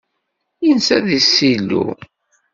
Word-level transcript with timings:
Yensa 0.65 0.97
deg 1.07 1.21
ssilu. 1.25 1.85